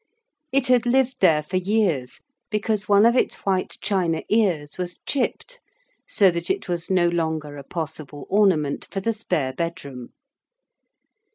[0.51, 5.59] It had lived there for years, because one of its white china ears was chipped,
[6.09, 10.09] so that it was no longer a possible ornament for the spare bedroom.